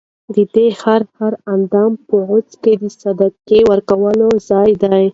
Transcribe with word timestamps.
ددي 0.35 0.67
هر 0.81 1.01
هر 1.17 1.33
اندام 1.53 1.91
په 2.07 2.15
عوض 2.25 2.49
کي 2.63 2.73
د 2.81 2.83
صدقې 3.01 3.61
ورکولو 3.71 4.25
په 4.33 4.39
ځای 4.49 4.69